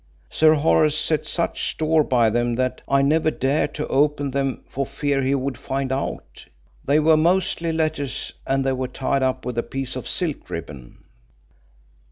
[0.31, 4.83] Sir Horace set such store by them that I never dared to open them for
[4.83, 6.47] fear he would find out.
[6.83, 11.03] They were mostly letters and they were tied up with a piece of silk ribbon."